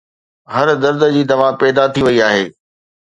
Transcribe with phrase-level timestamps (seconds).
[0.53, 2.45] هر درد جي دوا پيدا ٿي وئي آهي